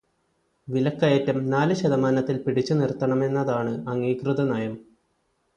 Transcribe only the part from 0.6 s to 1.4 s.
വിലക്കയറ്റം